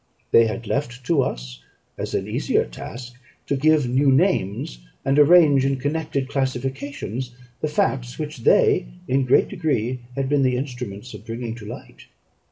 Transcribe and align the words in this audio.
They 0.31 0.47
had 0.47 0.65
left 0.65 1.05
to 1.05 1.21
us, 1.21 1.61
as 1.95 2.15
an 2.15 2.27
easier 2.27 2.65
task, 2.65 3.13
to 3.45 3.55
give 3.55 3.87
new 3.87 4.11
names, 4.11 4.79
and 5.05 5.19
arrange 5.19 5.63
in 5.63 5.75
connected 5.75 6.27
classifications, 6.27 7.35
the 7.61 7.67
facts 7.67 8.17
which 8.17 8.37
they 8.39 8.87
in 9.07 9.19
a 9.19 9.23
great 9.25 9.49
degree 9.49 9.99
had 10.15 10.27
been 10.27 10.41
the 10.41 10.57
instruments 10.57 11.13
of 11.13 11.23
bringing 11.23 11.53
to 11.53 11.67
light. 11.67 12.07